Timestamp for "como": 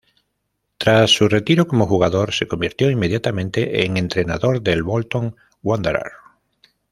1.67-1.85